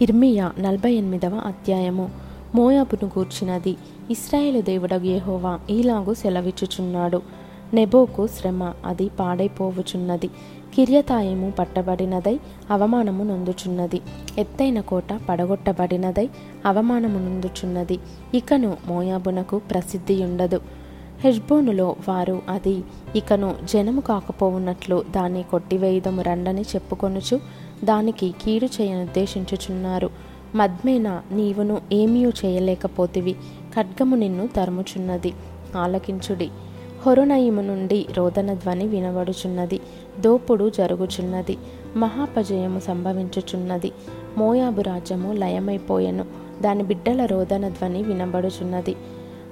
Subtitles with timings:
[0.00, 2.10] ఇర్మియా నలభై ఎనిమిదవ అధ్యాయము.
[2.54, 3.76] మోయాబును గూర్చినది.
[4.10, 7.22] ఇస్రాయేలు దేవుడగు యహోవా ఈలాగు సెలవిచ్చుచున్నాడు.
[7.74, 10.28] నెబోకు శ్రమ అది పాడైపోవుచున్నది.
[10.74, 12.40] కిర్యతాయము పట్టబడినదై
[12.70, 14.00] అవమానము నొందుచున్నది.
[14.38, 16.30] ఎత్తైన కోట పడగొట్టబడినదై
[16.66, 17.98] అవమానము నొందుచున్నది.
[18.34, 20.60] ఇకను మోయాబునకు ప్రసిద్ధి ఉండదు
[21.20, 22.84] హెష్బోనులో వారు అది
[23.16, 27.40] ఇకను జనము కాకపోవున్నట్లు దాన్ని కొట్టివేయుదము రండని చెప్పుకొనుచు
[27.84, 30.10] దానికి కీడు చేయనుద్దేశించుచున్నారు
[30.54, 33.32] మద్మేన నీవును ఏమీయూ చేయలేకపోతివి.
[33.76, 35.32] ఖడ్గము నిన్ను తరుముచున్నది.
[35.76, 36.50] ఆలకించుడి.
[37.06, 39.80] హొరునయిము నుండి రోదన ధ్వని వినబడుచున్నది.
[40.20, 41.56] దోపుడు జరుగుచున్నది.
[41.96, 43.92] మహాపజయము సంభవించుచున్నది.
[44.38, 46.24] మోయాబు రాజ్యము లయమైపోయెను.
[46.62, 48.94] దాని బిడ్డల రోదన ధ్వని వినబడుచున్నది.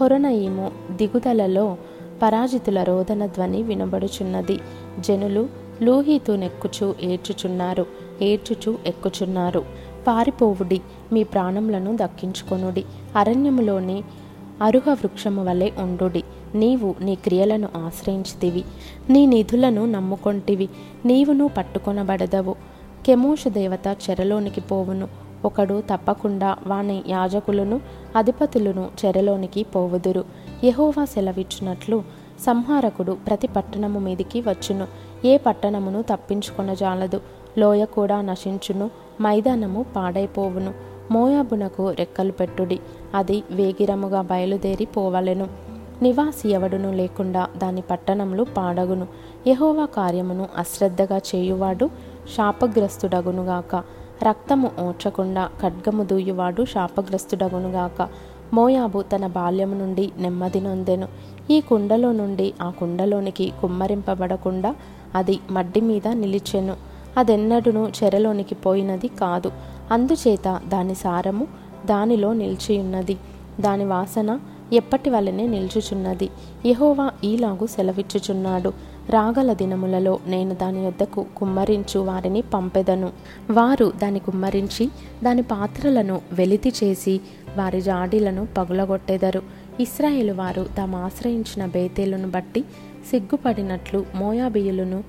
[0.00, 1.76] హొరనయిము దిగుదలలో
[2.22, 4.60] పరాజితుల రోదన ధ్వని వినబడుచున్నది.
[5.00, 5.48] జనులు
[5.82, 7.86] లూహీతు నెక్కుచూ ఏడ్చుచున్నారు.
[8.22, 9.64] ఏడ్చుచు ఎక్కుచున్నారు.
[10.06, 10.80] పారిపోవుడి
[11.12, 12.84] మీ ప్రాణములను దక్కించుకొనుడి.
[13.16, 14.02] అరణ్యములోని
[14.62, 16.22] అరుహ వృక్షము వలె ఉండుడి.
[16.54, 18.64] నీవు నీ క్రియలను ఆశ్రయించితివి.
[19.10, 20.68] నీ నిధులను నమ్ముకొంటివి.
[21.06, 22.54] నీవును పట్టుకొనబడదవు.
[23.06, 25.08] కెమోషు దేవత చెరలోనికి పోవును.
[25.44, 27.80] ఒకడు తప్పకుండా వాని యాజకులను
[28.16, 30.24] అధిపతులను చెరలోనికి పోవుదురు.
[30.64, 32.02] యహోవా సెలవిచ్చినట్లు
[32.40, 34.86] సంహారకుడు ప్రతి పట్టణము మీదికి వచ్చును.
[35.24, 37.20] ఏ పట్టణమును తప్పించుకొనజాలదు.
[37.58, 38.90] లోయ కూడా నశించును
[39.22, 40.72] మైదానము పాడైపోవును.
[41.10, 42.80] మోయాబునకు రెక్కలు పెట్టుడి
[43.14, 45.46] అది వేగిరముగా బయలుదేరి పోవలెను.
[46.02, 49.06] నివాసి ఎవడును లేకుండా దాని పట్టణములు పాడగును.
[49.46, 51.90] యహోవా కార్యమును అశ్రద్ధగా చేయువాడు
[52.36, 53.82] శాపగ్రస్తుడగునుగాక.
[54.28, 58.08] రక్తము ఓర్చకుండా ఖడ్గము దూయువాడు శాపగ్రస్తుడగునుగాక.
[58.54, 61.08] మోయాబు తన బాల్యము నుండి నెమ్మది నొందెను.
[61.50, 64.74] ఈ కుండలో నుండి ఆ కుండలోనికి కుమ్మరింపబడకుండా
[65.14, 66.87] అది మడ్డి మీద నిలిచెను.
[67.18, 69.52] అదెన్నడును చెరలోనికి పోయినది కాదు.
[69.90, 71.46] అందుచేత దాని సారము
[71.86, 73.16] దానిలో నిలిచియున్నది.
[73.60, 74.38] దాని వాసన
[74.72, 76.28] ఎప్పటి వలనే నిల్చుచున్నది?
[76.66, 78.72] యహోవా ఈలాగు సెలవిచ్చుచున్నాడు.
[79.10, 83.10] రాగల దినములలో నేను దాని యొద్దకు కుమ్మరించు వారిని పంపెదను.
[83.50, 84.88] వారు దాని కుమ్మరించి
[85.24, 87.20] దాని పాత్రలను వెలితి చేసి
[87.56, 89.42] వారి జాడీలను పగులగొట్టెదరు.
[89.80, 92.60] ఇస్రాయేలు వారు తాము ఆశ్రయించిన బేతేలును బట్టి
[93.10, 95.04] సిగ్గుపడినట్లు మోయాబియులను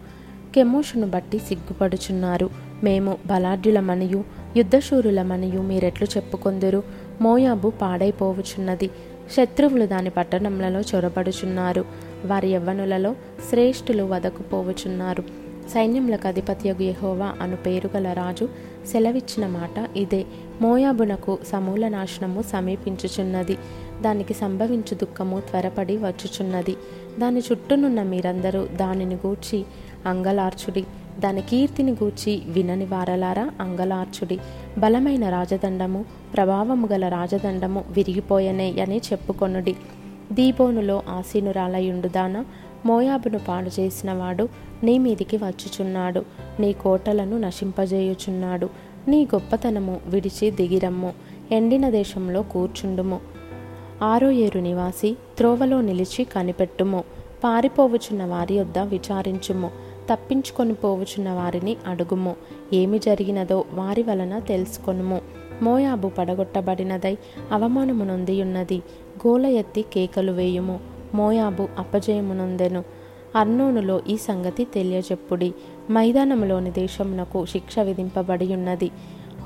[0.56, 2.50] కెమోషును బట్టి సిగ్గుపడుచున్నారు.
[2.84, 4.24] మేము బలాఢ్యులమనియు
[4.58, 6.84] యుద్ధశూరులమనియు మీరెట్లు చెప్పుకొందురు.
[7.22, 8.90] మోయాబు పాడైపోవుచున్నది.
[9.32, 11.86] శత్రువులు దాని పట్టణములలో చొరబడుచున్నారు.
[12.26, 13.16] వారి యవ్వనులలో
[13.50, 15.24] శ్రేష్ఠులు వదకుపోవుచున్నారు.
[15.74, 18.50] సైన్యములకు అధిపత్యగు యహోవా అను పేరుగల రాజు
[18.92, 20.26] సెలవిచ్చిన మాట ఇదే.
[20.62, 23.58] మోయాబునకు సమూల నాశనము సమీపించుచున్నది.
[24.02, 26.76] దానికి సంభవించు దుఃఖము త్వరపడి వచ్చుచున్నది.
[27.20, 29.66] దాని చుట్టూనున్న మీరందరూ దానిని గూర్చి
[30.06, 30.86] అంగలార్చుడి.
[31.20, 34.40] దాని కీర్తిని గూర్చి వినని వారలారా అంగలార్చుడి.
[34.78, 39.76] బలమైన రాజదండము ప్రభావము గల రాజదండము విరిగిపోయనే అని చెప్పుకొనుడి.
[40.32, 42.46] దీబోనులో ఆసీనురాలయుండుదాన
[42.86, 44.50] మోయాబును పాడు చేసిన వాడు
[44.84, 46.26] నీ మీదికి వచ్చుచున్నాడు.
[46.60, 48.70] నీ కోటలను నశింపజేయుచున్నాడు.
[49.08, 51.14] నీ గొప్పతనము విడిచి దిగిరమ్ము.
[51.52, 53.39] ఎండిన దేశంలో కూర్చుండుము.
[54.04, 57.04] ఆరో ఏరు నివాసి త్రోవలో నిలిచి కనిపెట్టుము.
[57.44, 59.72] పారిపోవుచున్న వారి యొద్ద విచారించుము.
[60.12, 62.36] తప్పించుకొని పోవుచున్న వారిని అడుగుము.
[62.74, 65.22] ఏమి జరిగినదో వారి వలన తెలుసుకొనుము.
[65.62, 67.18] మోయాబు పడగొట్టబడినదై
[67.52, 68.82] అవమానము నొందియున్నది.
[69.28, 70.80] గోల ఎత్తి కేకలు వేయుము.
[71.14, 72.84] మోయాబు అపజయమునొందెను.
[73.36, 75.54] అర్నోనులో ఈ సంగతి తెలియజెప్పుడి
[75.92, 78.92] మైదానములోని దేశమునకు శిక్ష విధింపబడి ఉన్నది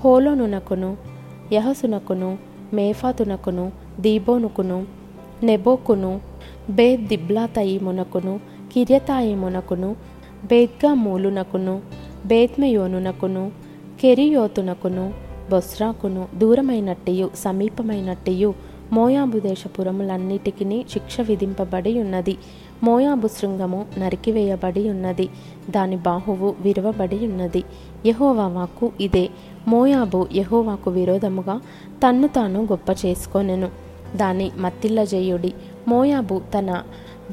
[0.05, 0.97] హోలోనునకును
[1.51, 2.37] యహసునకును
[2.73, 4.85] మేఫాతునకును దీబోనుకును
[5.43, 6.21] నెబోకును
[6.69, 8.39] బేద్ దిబ్లాతయిమునకును
[8.73, 9.95] కిర్యతాయిమునకును
[10.45, 11.81] బేద్గా మూలునకును
[12.25, 13.51] బేత్మయోనునకును
[14.01, 15.13] కెరియోతునకును
[15.51, 18.53] బొస్రాకును దూరమైనట్టియు సమీపమైనట్టియు
[18.93, 22.37] మోయాబు దేశపురములన్నిటికీ శిక్ష విధింపబడి ఉన్నది.
[22.83, 25.29] మోయాబు శృంగము నరికివేయబడి ఉన్నది
[25.69, 27.63] దాని బాహువు విరవబడి ఉన్నది
[28.05, 29.29] యహోవాకు ఇదే.
[29.67, 31.61] మోయాబు యహోవాకు విరోధముగా
[32.07, 33.82] తన్ను తాను గొప్ప చేసుకొనెను
[34.15, 35.53] దాని మత్తిల్లజేయుడి.
[35.87, 36.83] మోయాబు తన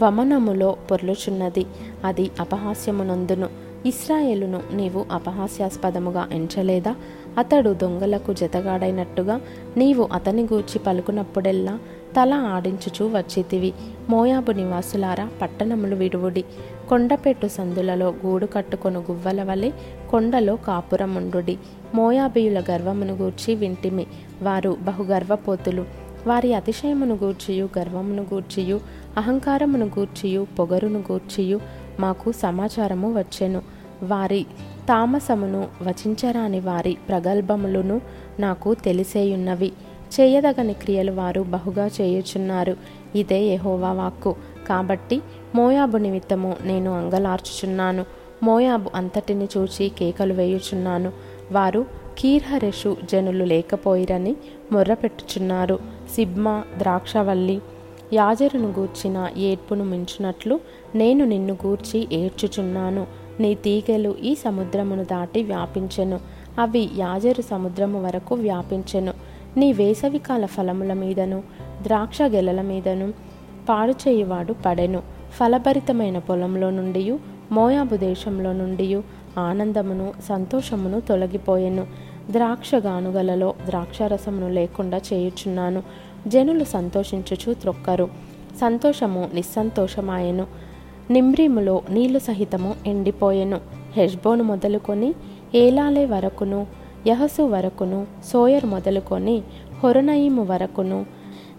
[0.03, 1.67] వమనములో పొర్లుచున్నది.
[2.05, 3.49] అది అపహాస్యమునందును.
[3.87, 6.97] ఇస్రాయేలును నీవు అపహాస్యాస్పదముగా ఎంచలేదా?
[7.39, 9.41] అతడు దొంగలకు జతగాడైనట్టుగా
[9.77, 11.79] నీవు అతని గూర్చి పలుకునప్పుడెల్లా
[12.17, 13.73] తల ఆడించుచూ వచ్చితివి.
[14.09, 16.45] మోయాబు నివాసులారా పట్టణములు విడువుడి.
[16.89, 19.71] కొండపెట్టు సందులలో గూడు కట్టుకొను గువ్వల వలె
[20.11, 21.59] కొండలో కాపురముండుడి.
[21.95, 24.07] మోయాబియుల గర్వమును గూర్చి వింటిమి.
[24.43, 26.00] వారు బహుగర్వపోతులు.
[26.27, 28.81] వారి అతిశయమును గూర్చియు గర్వమును గూర్చియు
[29.17, 31.61] అహంకారమును గూర్చియు పొగరును గూర్చియు
[32.01, 33.63] మాకు సమాచారము వచ్చెను.
[34.03, 34.47] వారి
[34.89, 38.01] తామసమును వచించరాని వారి ప్రగల్భములను
[38.41, 39.73] నాకు తెలిసేయున్నవి.
[40.21, 42.77] చేయదగని క్రియలు వారు బహుగా చేయుచున్నారు.
[43.15, 44.35] ఇదే యహోవా వాక్కు.
[44.69, 45.23] కాబట్టి
[45.55, 48.05] మోయాబు నిమిత్తము నేను అంగలార్చుచున్నాను.
[48.43, 51.13] మోయాబు అంతటిని చూచి కేకలు వేయుచున్నాను.
[51.53, 51.87] వారు
[52.19, 54.37] కీర్హరెషు జనులు లేకపోయిరని
[54.73, 55.79] మొర్రపెట్టుచున్నారు.
[56.17, 57.61] సిబ్మా ద్రాక్షవల్లి
[58.13, 60.61] యాజరును గూర్చిన ఏడ్పును మించినట్లు
[60.95, 63.07] నేను నిన్ను గూర్చి ఏడ్చుచున్నాను.
[63.41, 66.21] నీ తీగలు ఈ సముద్రమును దాటి వ్యాపించెను.
[66.59, 69.13] అవి యాజరు సముద్రము వరకు వ్యాపించెను.
[69.57, 71.43] నీ వేసవికాల ఫలముల మీదను
[71.83, 73.13] ద్రాక్ష గెలల మీదను
[73.69, 75.03] పాడుచేయువాడు పడెను.
[75.33, 77.19] ఫలభరితమైన పొలంలో నుండి
[77.53, 79.01] మోయాబు దేశంలో నుండి
[79.39, 81.87] ఆనందమును సంతోషమును తొలగిపోయెను.
[82.31, 85.83] ద్రాక్ష గానుగలలో ద్రాక్షారసమును లేకుండా చేయుచున్నాను.
[86.27, 88.09] జనులు సంతోషించుచు త్రొక్కరు.
[88.61, 90.47] సంతోషము నిస్సంతోషమాయెను.
[91.11, 93.61] నిమ్రీములో నీళ్ళు సహితము ఎండిపోయెను.
[93.93, 95.15] హెష్బోను మొదలుకొని
[95.55, 96.67] ఏలాలే వరకును
[97.07, 99.43] యహసు వరకును సోయర్ మొదలుకొని
[99.85, 101.07] హొరనయీము వరకును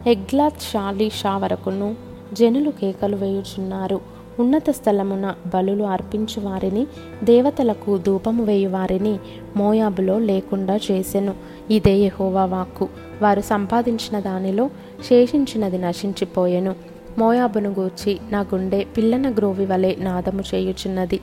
[0.07, 1.95] ఎగ్లాత్ షాలీషా వరకును
[2.33, 4.20] జనులు కేకలు వేయుచున్నారు.
[4.41, 6.87] ఉన్నత స్థలమున బలులు అర్పించు వారిని
[7.23, 9.19] దేవతలకు ధూపము వేయు వారిని
[9.55, 11.33] మోయాబులో లేకుండా చేసెను.
[11.71, 12.87] ఇదే యహోవా వాక్కు.
[13.21, 14.69] వారు సంపాదించిన దానిలో
[15.09, 16.75] శేషించినది నశించిపోయెను.
[17.17, 21.17] మోయాబును గూర్చి నా గుండె పిల్లన గ్రోవి వలె నాదము చేయుచున్నది.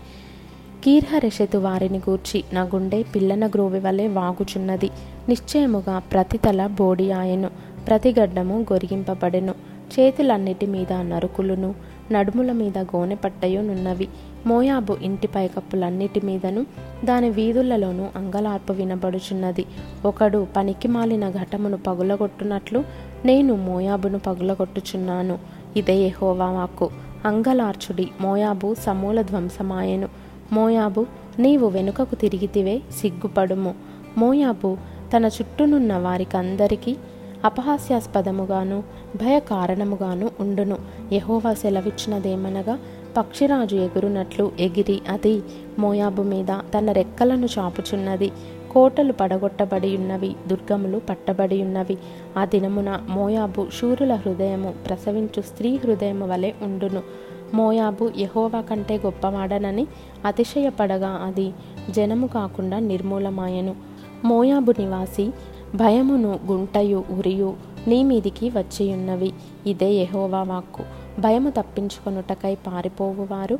[0.85, 4.91] కీర్హరెషెతు వారిని గూర్చి నా గుండె పిల్లన గ్రోవి వలె వాగుచున్నది.
[5.29, 7.51] నిశ్చయముగా ప్రతి తల బోడి ఆయను
[7.87, 9.55] ప్రతి గడ్డము గొరిగింపబడెను.
[10.01, 11.75] చేతులన్నిటి మీద నరుకులును.
[12.13, 14.09] నడుముల మీద గోనె పట్టయునున్నవి
[14.47, 16.67] మోయాబు ఇంటి పైకప్పులన్నిటి మీదను
[17.05, 19.65] దాని వీధులలోనూ అంగలార్పు వినబడుచున్నది.
[20.05, 22.85] ఒకడు పనికిమాలిన ఘటమును పగులగొట్టునట్లు
[23.25, 25.39] నేను మోయాబును పగులగొట్టుచున్నాను.
[25.77, 26.91] ఇదే హోవా వాక్కు.
[27.25, 30.09] అంగలార్చుడి మోయాబు సమూల ధ్వంసమాయెను.
[30.53, 31.07] మోయాబు
[31.39, 33.75] నీవు వెనుకకు తిరిగితివే సిగ్గుపడుము.
[34.19, 34.77] మోయాబు
[35.17, 36.97] తన చుట్టూనున్న వారికందరికీ
[37.45, 38.83] అపహాస్యాస్పదముగాను
[39.17, 40.77] భయ కారణముగాను ఉండును.
[41.13, 42.79] యహోవా సెలవిచ్చినదేమనగా
[43.17, 45.43] పక్షిరాజు ఎగురునట్లు ఎగిరి అది
[45.79, 48.31] మోయాబు మీద తన రెక్కలను చాపుచున్నది.
[48.73, 51.99] కోటలు పడగొట్టబడి ఉన్నవి దుర్గములు పట్టబడి ఉన్నవి
[52.39, 57.03] ఆ దినమున మోయాబు శూరుల హృదయము ప్రసవించు స్త్రీ హృదయము వలె ఉండును.
[57.55, 59.87] మోయాబు యహోవా కంటే గొప్పవాడనని
[60.25, 61.53] అతిశయపడగా అది
[61.91, 63.75] జనము కాకుండా నిర్మూలమాయెను.
[64.25, 65.31] మోయాబు నివాసి
[65.75, 67.55] భయమును గుంటయు ఉరియు
[67.87, 69.33] నీ మీదికి వచ్చియున్నవి.
[69.67, 70.83] ఇదే యహోవా వాక్కు.
[71.21, 73.55] భయము తప్పించుకొనుటకై పారిపోవువారు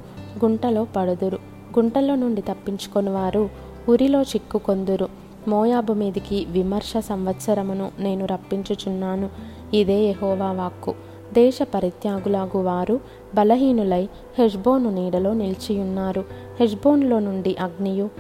[0.45, 1.37] గుంటలో పడుదురు.
[1.79, 3.51] గుంటలో నుండి తప్పించుకొనువారు
[3.89, 5.09] ఉరిలో చిక్కుకొందురు.
[5.49, 9.31] మోయాబు మీదికి విమర్శ సంవత్సరమును నేను రప్పించుచున్నాను.
[9.75, 10.95] ఇదే యహోవా వాక్కు.
[11.33, 13.01] దేశ పరిత్యాగులాగు వారు
[13.35, 14.09] బలహీనులై
[14.39, 16.25] హెష్బోను నీడలో నిలిచియున్నారు.
[16.61, 18.11] హెజ్బోన్లో నుండి అగ్నియు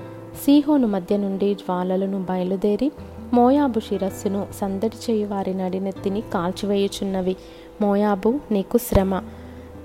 [0.44, 2.92] సీహోను మధ్య నుండి జ్వాలలను బయలుదేరి
[3.32, 7.36] మోయాబు శిరస్సును సందడి చేయు వారి నడినెత్తిని కాల్చివేయుచున్నవి.
[7.80, 9.22] మోయాబు నీకు శ్రమ.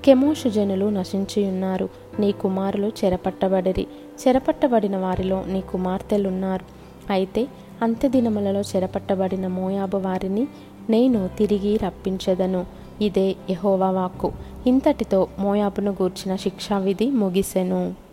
[0.04, 1.88] కెమోషు జనులు నశించియున్నారు.
[2.18, 3.86] నీ కుమారులు చెరపట్టబడిరి.
[4.28, 6.64] చెరపట్టబడిన వారిలో నీ కుమార్తెలున్నారు.
[7.12, 7.46] అయితే
[7.82, 10.48] అంత్యదినములలో చెరపట్టబడిన మోయాబు వారిని
[10.90, 12.66] నేను తిరిగి రప్పించదను.
[13.00, 14.32] ఇదే యహోవా వాక్కు.
[14.66, 18.03] ఇంతటితో మోయాబును గూర్చిన శిక్షావిధి ముగిసెను.